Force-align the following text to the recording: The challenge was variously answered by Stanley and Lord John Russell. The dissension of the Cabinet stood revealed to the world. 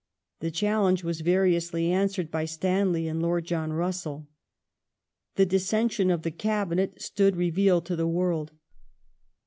The 0.39 0.49
challenge 0.49 1.03
was 1.03 1.21
variously 1.21 1.91
answered 1.91 2.31
by 2.31 2.45
Stanley 2.45 3.07
and 3.07 3.21
Lord 3.21 3.45
John 3.45 3.71
Russell. 3.71 4.27
The 5.35 5.45
dissension 5.45 6.09
of 6.09 6.23
the 6.23 6.31
Cabinet 6.31 6.99
stood 6.99 7.35
revealed 7.35 7.85
to 7.85 7.95
the 7.95 8.07
world. 8.07 8.51